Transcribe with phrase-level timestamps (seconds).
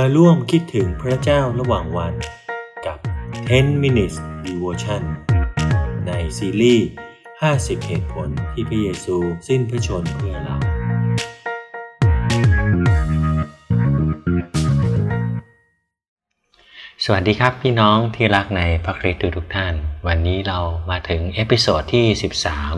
[0.00, 2.14] มาร่วมคิดถึงพระเจ้าระหว่างวัน
[2.86, 2.98] กับ
[3.44, 4.16] 10 minutes
[4.46, 5.02] devotion
[6.06, 6.88] ในซีรีส์
[7.36, 9.16] 50 เหตุผลที่พระเยซู
[9.48, 10.56] สิ้นพระชนม์เพื่อเรา
[17.04, 19.74] สวัสดีครับพี่น้องที่รักในพระคริสต์ทุกท่าน
[20.06, 20.58] วันนี้เรา
[20.90, 22.06] มาถึง episode ที่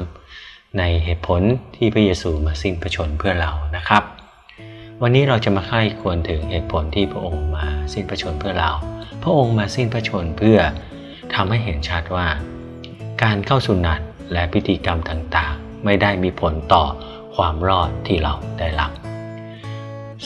[0.03, 1.43] 13 ในเหตุผล
[1.77, 4.05] ที่พระเยซูมาสิ้นพระชนเพื่อเรานะครับ
[5.03, 8.71] วันนี้เราจะมาใคร่ควรถึงเหตุผลที่พระองค์มาสิ้นพระชนเพื่อเรา
[9.23, 10.59] พระองค์มาสิ้นพระชนเพื่อ
[11.35, 12.27] ทำให้เห็นชัดว่า
[13.23, 14.01] การเข้าสุนัต
[14.33, 16.85] และพิธีกรรมต่างๆ ไม่ได้มีผลต่อ
[17.37, 18.91] ความรอดที่เราได้รับ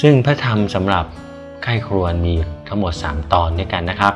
[0.00, 1.04] ซึ่งพระธรรมสำหรับ
[1.62, 2.34] ใคร่ครวญมี
[2.68, 4.14] ทั้งหมด 3 ตอนด้วยกันนะครับ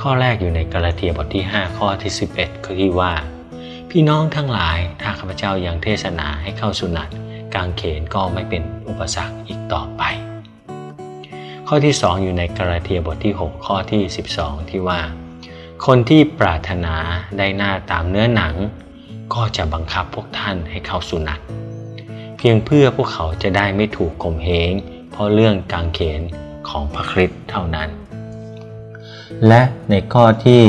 [0.00, 3.12] ข้อแรกอยู่ในกาลาเทียบทที่ 5 ข้อที่ 11คือที่ว่า
[3.90, 7.08] พี่น้องทั้งหลายถ้าข้าพเจ้ายังเทศนาให้เข้าสุนัต
[7.54, 10.02] กางเขนก็ไม่เป็นอุปสรรคอีกต่อไป
[11.68, 14.02] ข้อที่ 2 อยู่ในกาลาเทียบทที่ 6 ข้อที่
[14.36, 15.00] 12 ที่ว่า
[15.86, 16.96] คนที่ปรารถนา
[17.38, 18.54] ได้หน้าตามเนื้อหนัง
[19.34, 21.40] ก็จะบังคับพวกท่านให้เข้าสุนัต
[22.36, 24.72] เพียงเพื่อพวกเขาจะได้ไม่ถูกข่มเหง
[25.10, 26.20] เพราะเรื่องกางเขน
[26.68, 27.88] ของพระคริสต์เท่านั้น
[29.46, 30.62] และในข้อที่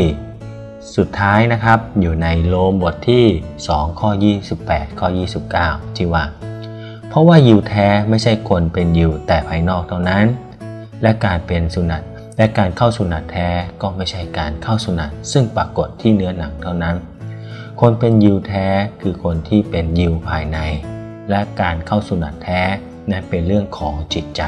[0.95, 3.25] สุดท้ายนะครับอยู่ในโลมบทที่
[3.65, 4.09] 2 ข้อ
[4.53, 5.07] 28 ข้อ
[5.51, 6.23] 29 ที่ว่า
[7.15, 10.25] ราะว่ายิวแท้ไม่ใช่คนเป็นยิวแต่ภายนอกเท่านั้น
[11.01, 12.03] และการเป็นสุนัต
[12.37, 13.49] และการเข้าสุนัตแท้
[13.81, 16.95] ก็ไม่ใช่การเข้าสุนัตซึ่งปรากฏที่เนื้อหนังเท่านั้น
[17.81, 18.67] คนเป็นยิวแท้
[19.01, 20.57] คือคนที่เป็นยิวภายใน
[21.29, 22.61] และการเข้าสุนัตแท้
[23.11, 24.41] นั้นเป็นเรื่องของจิตใจ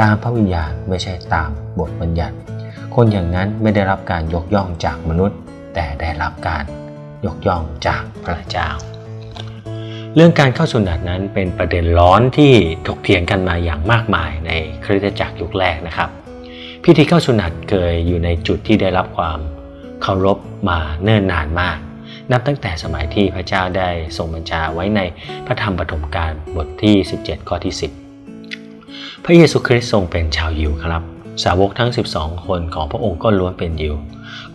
[0.00, 2.36] ตามพระวิญญาณไม่ใช่ตามบทบัญญัติ
[2.94, 5.38] คนอย่างนั้นไม่ได้รับการยกย่องจากมนุษย์
[5.74, 6.64] แต่ได้รับการ
[7.26, 8.89] ยกย่องจากพระเจ้า
[10.16, 12.52] เรื่องการเข้าสุนัตนั้นเป็นประเด็นร้อนที่
[12.86, 14.52] ถกเถียงกันมาอย่างมากมายใน
[14.84, 16.08] คริสตจักรยุคแรกนะครับ
[16.84, 19.38] พิธีเข้าสุนัตเคยอยู่ในจุดที่ได้รับความ
[20.02, 20.38] เคารพ
[20.68, 21.78] มาเนิ่นนานมาก
[22.32, 25.00] นับตั้งแต่สมัยที่พระเจ้าได้ทรงบัญชาไว้ใน
[25.46, 27.74] พระธรรมปฐมกาลบทที่ 17 ข้อที่
[28.48, 31.02] 10 พระเยซูคริสต์ทรงเป็นชาวยิวครับ
[31.44, 33.94] สาวกทั้ง 12 คนของพระองค์ก็ล้วนเป็นยิว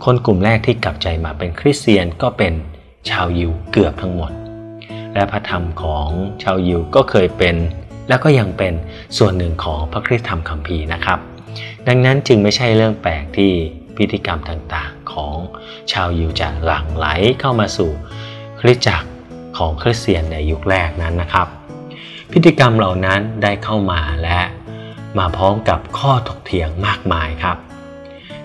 [0.04, 2.52] คนกลุ่มแรกที่กลับใจมาเป็นคริสเตียนก็เป็น
[3.10, 4.32] ชาวยิวเกือบทั้งหมด
[5.16, 6.08] และพระธรรมของ
[6.42, 7.56] ชาวยิวก็เคยเป็น
[8.08, 8.74] และก็ยังเป็น
[9.18, 11.18] ส่วนหนึ่งของพระคริสตธรรมคัมภีร์นะครับ
[11.88, 13.52] ดังนั้นจึงไม่ใช่เรื่องแปลกที่
[13.96, 15.36] พิธีกรรมต่างๆ ของ
[15.92, 17.06] ชาวยิวจะหลั่งไหล
[17.40, 17.90] เข้ามาสู่
[18.60, 19.08] คริสตจักร
[19.58, 21.46] ของคริสเตียนในยุคแรกนั้นนะครับ
[22.32, 24.40] พิธีกรรมเหล่านั้นได้เข้ามาและ
[25.18, 27.56] มาพร้อมกับข้อถกเถียงมากมายครับ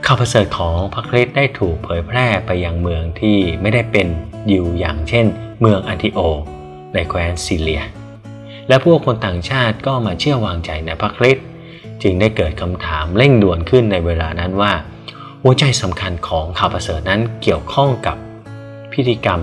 [0.06, 4.08] ข่าวประเสริฐของพระคริสต์ได้ถูกเผยแพร่ไปยังเมืองที่ไม่ได้เป็น
[4.52, 5.26] ยิวอย่างเช่น
[5.62, 6.20] เมืองอันติโอ
[6.94, 7.84] ในแคว้นซีเลีย
[8.68, 11.46] และพวกคนต่างชาติก็มาเชื่อวางใจในพระคริสต์
[12.02, 14.74] จึงได้เกิดคำถามเร่งด่วนขึ้นในเวลานั้นว่า
[15.44, 18.18] หัวใจสำคัญของข่าวประเสริฐนั้นเกี่ยวข้องกับ
[18.94, 19.41] พิธีกรรม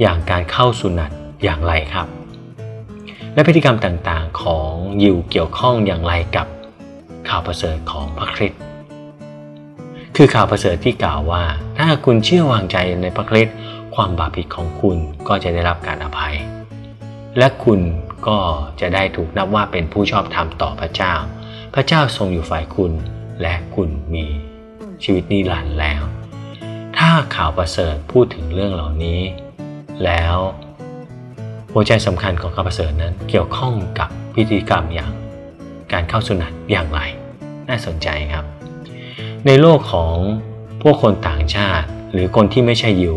[0.00, 1.10] อย่างการเข้าสุนัต
[1.44, 2.06] อย่างไรครับ
[3.34, 4.72] และพิธีกรรมต่างๆของ
[5.02, 6.46] ยิวเกี่ยวข้องอย่างไรกับ
[7.28, 8.60] ข่าวประเสริฐของพระคริสต์
[10.16, 11.44] คือข่าวประเสริฐที่กล่าวว่า
[11.78, 13.56] ถ้าคุณเชื่อวางใจในพระคริสต์
[13.94, 14.96] ความบาปผิดของคุณ
[15.28, 16.36] ก็จะได้รับการอภัย
[17.38, 17.80] และคุณ
[18.28, 18.38] ก็
[18.80, 21.14] จะได้ถูกนับว่าเป็นผู้ชอบธรรมต่อพระเจ้า
[21.74, 22.92] พระเจ้าทรงอยู่ฝ่ายคุณ
[23.42, 24.26] และคุณมี
[25.04, 26.02] ชีวิตนิรันดร์แล้ว
[26.98, 29.20] ถ้าข่าวประเสริฐพูดถึงเรื่องเหล่านี้
[30.04, 30.36] แล้ว
[31.72, 35.12] หัวใจสำคัญของข่าวประเสริฐนั้นเกี่ยวข้องกับพิธีกรรมอย่าง
[35.92, 37.00] การเข้าสุนัตอย่างไร
[37.68, 38.44] น่าสนใจครับ
[39.46, 40.14] ในโลกของ
[40.82, 43.16] พวกคนต่างชาติ หรือคนที่ไม่ใช่ยิว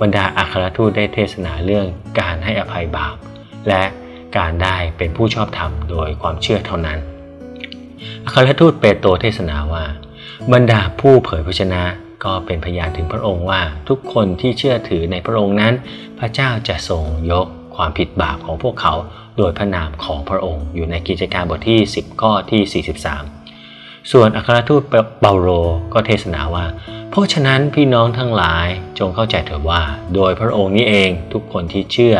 [0.00, 1.86] บรรดาอัครทูตได้เทศนาเรื่อง
[2.20, 3.16] การให้อภัยบาป
[3.68, 3.84] และ
[4.36, 6.98] การได้เป็นผู้ชอบธรรมโดยความเชื่อเท่านั้น
[8.24, 9.84] อัครทูตเปโตรเทศนาว่า
[10.52, 11.82] บรรดาผู้เผยพระชนะ
[12.24, 15.74] ก็เป็นพยานถึงพระองค์ว่าทุกคนที่เชื่อถือในพระองค์นั้น
[16.18, 18.94] พระเจ้าจะทรงยกความผิดบาปของพวกเขา
[19.36, 24.82] โดยพระนามของพระองค์ อยู่ในกิจการบทที่ 10 ข้อที่ 43 ส่วนอัครทูต
[25.20, 25.48] เปาโล
[25.92, 26.66] ก็เทศนาว่า
[27.10, 28.66] เพราะฉะนั้นพี่น้องทั้งหลาย
[28.98, 29.82] จงเข้าใจเถิดว่า
[30.14, 32.16] โดยพระองค์นี้เองทุกคนที่เชื่อ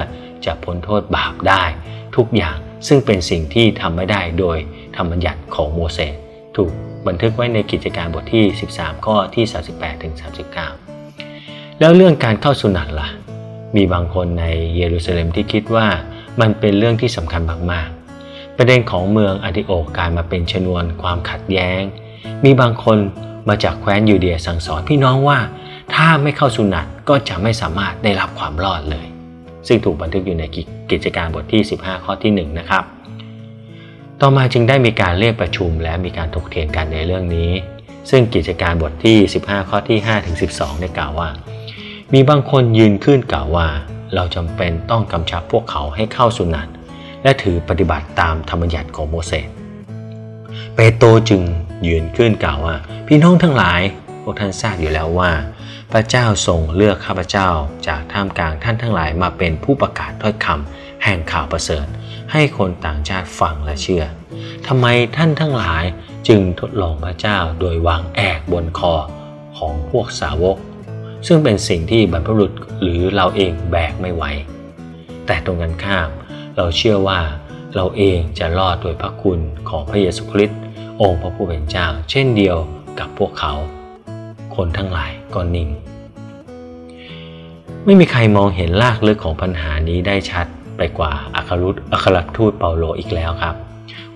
[0.46, 1.64] จะพ้นโทษบาปได้
[2.16, 2.56] ทุกอย่าง
[2.88, 4.58] ซึ่งเป็นสิ่งที่ทำไม่ได้โดย
[4.96, 6.14] ธรรมบัญญัติของโมเสส
[6.56, 6.70] ถูก
[7.06, 8.44] บันทึกไว้ในกิจการบทที่
[8.74, 9.44] 13 ข้อที่
[9.74, 10.14] 38ถึง
[11.16, 13.08] 39 แล้วเรื่องการเข้าสุนัตล่ะ
[13.76, 14.44] มีบางคนใน
[14.76, 15.86] เยรูซาเล็มที่คิดว่า
[16.40, 21.80] มันเป็นเรื่องที่สำคัญมากๆ ประเด็นของเมืองอันติโอกกลายมาเป็นชนวนความขัดแย้ง
[22.44, 22.98] มีบางคน
[23.48, 25.38] มาจากแคว้นยูเดียสั่งสอนพี่น้องว่า
[25.94, 29.06] ถ้าไม่เข้าสุนัตก็จะไม่สามารถได้รับความรอดเลย
[29.66, 30.44] ซึ่งถูกบันทึกอยู่ใน
[30.90, 32.84] กิจการบทที่ 15 ข้อที่ 1 นะครับ
[34.20, 37.50] ต่อมาจึงได้มีการเรียกประชุมและมีการถกเถียงกันในเรื่องนี้
[38.10, 41.28] ซึ่งกิจการบทที่ 15 ข้อที่5ถึง12 ได้กล่าวว่า
[42.12, 43.66] มีบางคนยืนขึ้นกล่าวว่า
[44.14, 46.68] เราจำเป็นต้องกำชับพวกเขาให้เข้าสุนัต
[47.22, 49.48] และถือปฏิบัติตามธรรมยัติของโมเสส
[50.74, 51.42] เปโตรจึง
[51.86, 52.74] ยืนขึ้นกล่าวว่า
[53.06, 53.80] พี่น้องทั้งหลาย
[54.22, 55.30] พวกท่านทราบอยู่แล้วว่า
[55.92, 57.48] พระเจ้าทรงเลือกข้าพเจ้า
[57.88, 61.86] จากท่ามกลางท่านทั้งหลายมาเป็นผู้ประกาศถ้อยคำแห่งข่าวประเสริฐ
[62.32, 64.04] ให้คนต่างชาติฟังและเชื่อ
[64.66, 65.84] ทำไมท่านทั้งหลาย
[66.28, 68.94] จึงทดลองพระเจ้าโดยวางแอกบนคอ
[69.58, 70.56] ของพวกสาวก
[71.26, 72.52] ซึ่งเป็นสิ่งที่บรรพบุรุษ
[72.82, 74.24] หรือเราเองแบกไม่ไหว
[75.26, 76.08] แต่ตรงกันข้าม
[76.56, 77.20] เราเชื่อว่า
[77.74, 80.60] เราเองจะรอดโดยพระคุณของพระเยซูคริสต์
[81.00, 82.56] องค์พระผู้เป็นเจ้า เช่นเดียว
[82.98, 83.54] กับพวกเขา
[84.60, 85.68] คนทั้งหลายก็นิ่ง
[87.84, 90.46] ไม่มีใครมองเห็นลากลึกของปัญหานี้ได้ชัด
[90.76, 93.54] ไปกว่าอัครุตอัครทูตเปาโลอีกแล้วครับ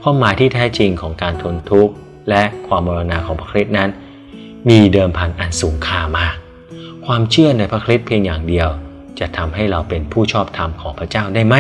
[0.03, 1.95] ความหมายที่แท้จริงของการทนทุกข์
[2.29, 3.91] และความมรณาของพระคริสต์นั้น
[4.71, 6.35] มีเดิมพันอันสูงค่ามาก
[7.07, 8.69] ความเชื่อในพระคริสต์เพียงอย่างเดียว
[9.19, 11.57] จะทำให้เราเป็นผู้ชอบธรรมของพระเจ้าได้ไหม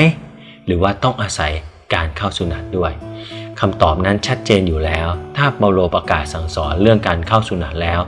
[0.66, 1.52] หรือว่าต้องอาศัย
[1.94, 2.92] การเข้าสุนัตด้วย
[3.60, 8.02] คำตอบนั้นชัดเจนอยู่แล้ว ถ้าเปาโลประกาศสั่งสอนเรื่องการเข้าสุนัตแล้ว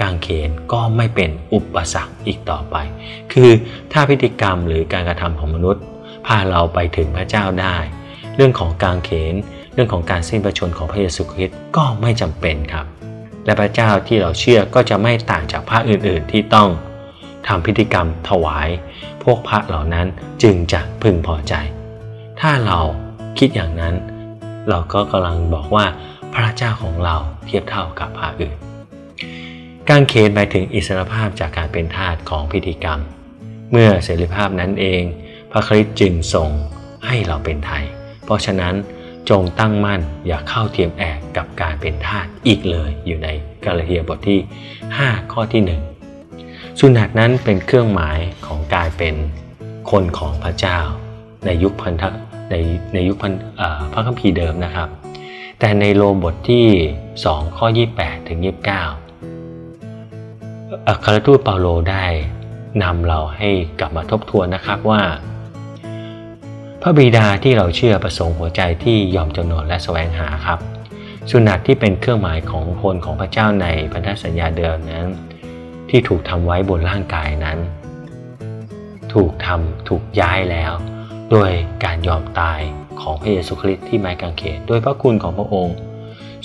[0.00, 2.76] กางเขนก็ไม่เป็นอุปสรรคอีกต่อไป
[3.32, 3.50] คือ
[3.92, 5.82] ถ้าพฤติกรรมหรือการกระทำของมนุษย์
[6.26, 7.76] พาเราไปถึงพระเจ้าได้
[8.36, 9.34] เรื่องของกางเขน
[9.74, 12.86] เรื่องของการสิ้นพระชนของพระเยซูคริสต์ก็ไม่จำเป็นครับ
[13.44, 16.68] และพระเจ้าที่เราเชื่อก็จะไม่ต่างจากพระอื่นๆ ที่ต้อง
[17.46, 18.68] ทำพิธีกรรมถวาย
[19.22, 20.06] พวกพระเหล่านั้น
[20.42, 21.54] จึงจะพึงพอใจ
[22.40, 22.80] ถ้าเรา
[23.38, 23.94] คิดอย่างนั้น
[24.68, 25.86] เราก็กำลังบอกว่า
[26.34, 27.16] พระเจ้าของเรา
[27.46, 28.56] เทียบเท่ากับพระอื่น
[29.90, 33.00] การเขนหมายถึงอิสรภาพจากการเป็นทาสของพิธีกรรม
[33.70, 35.02] เมื่อเสรีภาพนั้นเอง
[35.52, 36.50] พระคริสต์จึงทรง
[37.06, 37.84] ให้เราเป็นไทย
[38.24, 38.74] เพราะฉะนั้น
[39.30, 43.28] จงตั้งมั่นอย่าเข้าเทียมแอกกับการเป็นทาสอีกเลยอยู่ใน
[43.64, 44.40] กาลาเทียบทที่
[44.86, 45.62] 5 ข้อที่
[46.16, 49.14] 1 สุนัตนั้นเป็นเครื่องหมายของการเป็น
[49.90, 50.78] คนของพระเจ้า
[51.44, 52.04] ในยุคพันธ
[52.50, 52.54] ใน
[52.94, 53.32] ในยุคพัน
[53.92, 54.88] พระคัมภีร์เดิมนะครับ
[55.58, 56.66] แต่ในโรมบทที่
[57.12, 57.66] 2 ข้อ
[57.98, 59.01] 28 ถึง 29
[60.88, 62.04] อัครทูตเปาโลได้
[62.82, 63.48] นำเราให้
[63.80, 65.02] กลับมาทบทวนนะครับว่า
[66.82, 70.58] พระบิดาที่เราเชื่อประสงค์หัวใจที่ยอมจำนนและแสวงหาครับ
[71.30, 75.06] สุนัตที่เป็นเครื่องหมายของคนของพระเจ้าในพันธสัญญาเดิมนั้น
[75.90, 77.58] ที่ถูกทำไว้บนร่างกายนั้น
[79.14, 80.72] ถูกทำถูกย้ายแล้ว
[81.30, 81.50] โดย
[81.84, 82.60] การยอมตาย
[83.00, 85.76] ของพระเยซูคริสต์ที่ไม้กางเขนโดยพระคุณของพระองค์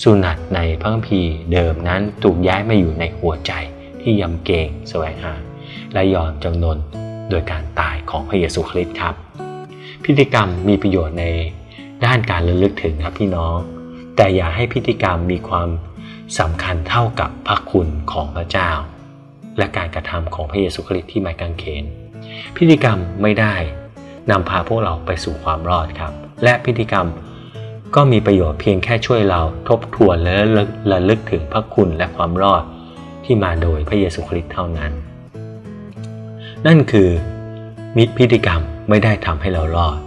[0.03, 3.53] สุนัตในพระคัมภีร์เดิมนั้นถูกย้ายมาอยู่ในหัวใจ
[4.09, 5.33] ที่ยำเกรงแสวงหา
[5.93, 6.77] และยอมจำนน
[7.29, 9.15] โดยการตายของพระเยซูคริสต์ครับ
[10.03, 11.25] พิธีกรรมมีประโยชน์ใน
[12.05, 13.57] ด้านการระลึกถึงครับพี่น้อง
[14.15, 15.69] แต่อย่าให้พิธีกรรมมีความ
[16.39, 18.71] สำคัญเท่ากับพระคุณของพระเจ้า
[19.57, 21.83] และการกระทำของพระเยซูคริสต์ที่ไม้กางเขน
[22.57, 23.55] พิธีกรรมไม่ได้
[24.31, 26.13] นำพาพวกเราไปสู่ความรอดครับ
[26.43, 27.07] และพิธีกรรม
[27.95, 30.35] ก็มีประโยชน์เพียงแค่ช่วยเราทบทวนและ
[30.91, 32.63] ระลึกถึงพระคุณและความรอด
[33.27, 34.91] ที่มาโดยพระเยซูคริสต์เท่านั้น
[36.67, 37.09] นั่นคือ
[37.97, 39.97] มิตรพิธีกรรมไม่ได้ทำให้เรารอด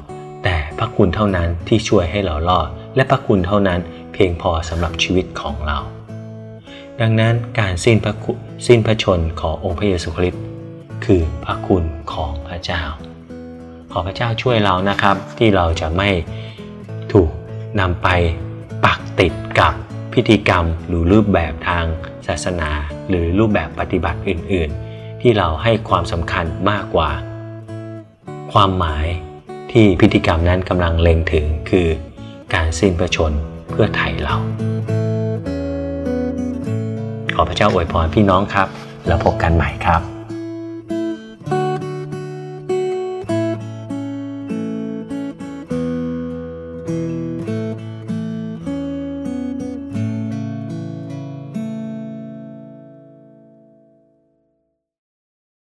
[0.45, 3.81] แต่พระคุณเท่านั้นที่ช่วยให้เรารอด และพระคุณเท่านั้น
[4.13, 5.79] เพียงพอสำหรับชีวิตของเรา
[7.01, 8.15] ดังนั้นการสิ้นพระ
[8.67, 10.43] สิ้นพระชนขององค์พระเยซูคริสต์
[11.05, 12.83] คือพระคุณของพระเจ้า
[13.93, 16.11] ขอพระเจ้าช่วยเรานะครับ ที่เราจะไม่
[17.13, 17.31] ถูก
[17.81, 18.09] นำไป
[18.85, 19.73] ปักติดกับ
[20.13, 21.85] พิธีกรรมหรือรูปแบบทาง
[22.27, 22.71] ศาสนา
[23.11, 27.11] หรือรูปแบบปฏิบัติอื่น ๆ ที่เราให้ความสำคัญมากกว่า
[28.53, 29.07] ความหมาย
[29.73, 31.89] ที่พิธีกรรมนั้นกำลังเล็งถึงคือ
[32.55, 33.33] การสิ้นพระชน
[33.71, 34.37] เพื่อไถ่เรา
[37.35, 38.69] ขอพระเจ้าอวยพรพี่น้องครับ
[39.07, 40.20] แล้วพบกันใหม่ครับ